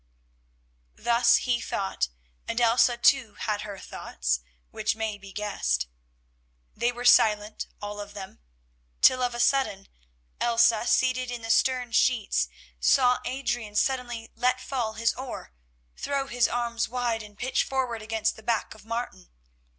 [0.97, 2.07] Thus he thought,
[2.47, 4.39] and Elsa too had her thoughts,
[4.71, 5.85] which may be guessed.
[6.75, 8.39] They were silent all of them,
[9.03, 9.87] till of a sudden,
[10.39, 12.47] Elsa seated in the stern sheets,
[12.79, 15.53] saw Adrian suddenly let fall his oar,
[15.95, 19.29] throw his arms wide, and pitch forward against the back of Martin.